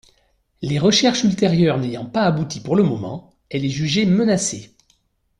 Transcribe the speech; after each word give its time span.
Les 0.63 0.79
recherches 0.79 1.25
ultérieures 1.25 1.77
n'ayant 1.77 2.07
pas 2.07 2.23
abouti 2.23 2.59
pour 2.59 2.75
le 2.75 2.81
moment, 2.81 3.35
elle 3.51 3.63
est 3.65 3.69
jugée 3.69 4.07
menacée. 4.07 4.75